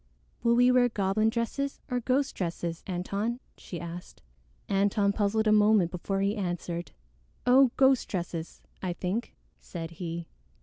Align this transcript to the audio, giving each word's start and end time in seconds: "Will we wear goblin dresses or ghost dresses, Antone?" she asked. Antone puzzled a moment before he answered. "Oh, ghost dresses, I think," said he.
"Will 0.41 0.55
we 0.55 0.71
wear 0.71 0.89
goblin 0.89 1.29
dresses 1.29 1.79
or 1.91 1.99
ghost 1.99 2.33
dresses, 2.33 2.81
Antone?" 2.89 3.39
she 3.55 3.79
asked. 3.79 4.23
Antone 4.67 5.13
puzzled 5.13 5.45
a 5.45 5.51
moment 5.51 5.91
before 5.91 6.21
he 6.21 6.35
answered. 6.35 6.91
"Oh, 7.45 7.69
ghost 7.77 8.07
dresses, 8.07 8.63
I 8.81 8.93
think," 8.93 9.35
said 9.59 9.91
he. 9.91 10.27